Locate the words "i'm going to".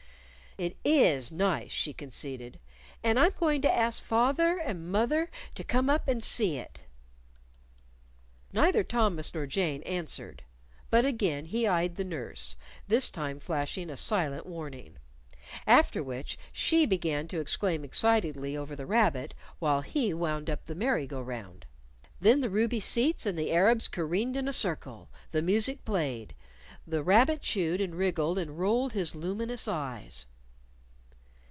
3.17-3.71